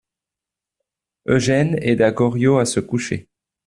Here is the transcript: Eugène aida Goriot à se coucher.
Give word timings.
Eugène 1.27 1.75
aida 1.79 2.09
Goriot 2.09 2.57
à 2.57 2.65
se 2.65 2.79
coucher. 2.79 3.29